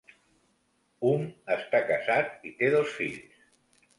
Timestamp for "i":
2.49-2.53